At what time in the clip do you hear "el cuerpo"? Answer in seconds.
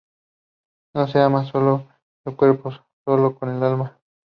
2.33-2.71